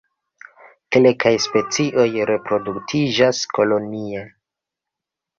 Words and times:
Kelkaj 0.95 1.33
specioj 1.43 2.05
reproduktiĝas 2.29 3.41
kolonie. 3.59 4.23